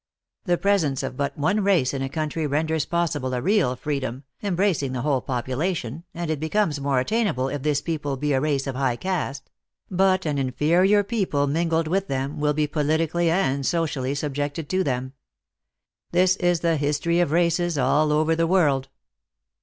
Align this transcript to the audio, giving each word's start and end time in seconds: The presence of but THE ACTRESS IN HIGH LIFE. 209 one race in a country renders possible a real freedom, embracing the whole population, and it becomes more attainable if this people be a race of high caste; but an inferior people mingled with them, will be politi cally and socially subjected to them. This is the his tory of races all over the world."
The 0.45 0.57
presence 0.57 1.03
of 1.03 1.15
but 1.15 1.35
THE 1.39 1.45
ACTRESS 1.45 1.45
IN 1.45 1.45
HIGH 1.45 1.45
LIFE. 1.45 1.63
209 1.63 1.63
one 1.63 1.77
race 1.77 1.93
in 1.93 2.01
a 2.01 2.09
country 2.09 2.47
renders 2.47 2.85
possible 2.87 3.33
a 3.35 3.41
real 3.43 3.75
freedom, 3.75 4.23
embracing 4.41 4.93
the 4.93 5.01
whole 5.03 5.21
population, 5.21 6.05
and 6.15 6.31
it 6.31 6.39
becomes 6.39 6.81
more 6.81 6.99
attainable 6.99 7.49
if 7.49 7.61
this 7.61 7.81
people 7.83 8.17
be 8.17 8.33
a 8.33 8.41
race 8.41 8.65
of 8.65 8.73
high 8.73 8.95
caste; 8.95 9.51
but 9.91 10.25
an 10.25 10.39
inferior 10.39 11.03
people 11.03 11.45
mingled 11.45 11.87
with 11.87 12.07
them, 12.07 12.39
will 12.39 12.53
be 12.55 12.67
politi 12.67 13.11
cally 13.11 13.29
and 13.29 13.63
socially 13.63 14.15
subjected 14.15 14.67
to 14.69 14.83
them. 14.83 15.13
This 16.11 16.35
is 16.37 16.61
the 16.61 16.77
his 16.77 16.99
tory 16.99 17.19
of 17.19 17.29
races 17.31 17.77
all 17.77 18.11
over 18.11 18.35
the 18.35 18.47
world." 18.47 18.89